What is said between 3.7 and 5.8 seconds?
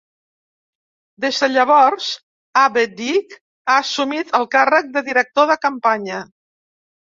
assumit el càrrec de director de